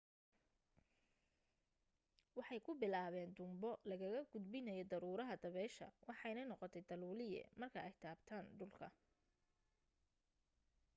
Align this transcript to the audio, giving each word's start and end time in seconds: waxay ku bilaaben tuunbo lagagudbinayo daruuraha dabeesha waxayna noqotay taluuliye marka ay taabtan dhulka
waxay 2.37 2.59
ku 2.65 2.71
bilaaben 2.81 3.29
tuunbo 3.37 3.71
lagagudbinayo 3.89 4.83
daruuraha 4.91 5.35
dabeesha 5.43 5.87
waxayna 6.07 6.41
noqotay 6.47 6.83
taluuliye 6.89 7.41
marka 7.61 7.79
ay 7.83 7.95
taabtan 8.03 8.43
dhulka 8.57 8.87